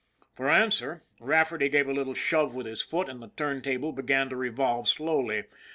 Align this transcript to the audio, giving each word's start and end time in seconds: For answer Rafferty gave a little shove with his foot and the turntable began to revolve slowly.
For 0.33 0.49
answer 0.49 1.03
Rafferty 1.19 1.69
gave 1.69 1.87
a 1.87 1.93
little 1.93 2.15
shove 2.15 2.55
with 2.55 2.65
his 2.65 2.81
foot 2.81 3.07
and 3.07 3.21
the 3.21 3.27
turntable 3.37 3.91
began 3.91 4.29
to 4.29 4.35
revolve 4.35 4.89
slowly. 4.89 5.43